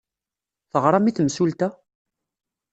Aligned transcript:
Teɣram 0.71 1.05
i 1.09 1.11
temsulta? 1.13 1.69